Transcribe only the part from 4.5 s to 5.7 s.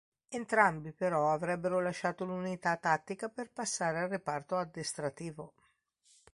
addestrativo.